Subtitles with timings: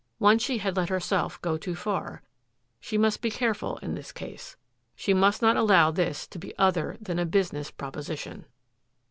[0.17, 2.23] Once she had let herself go too far.
[2.79, 4.57] She must be careful in this case.
[4.95, 8.45] She must not allow this to be other than a business proposition.